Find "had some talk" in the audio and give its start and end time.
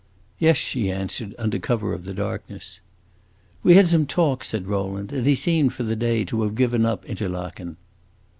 3.75-4.43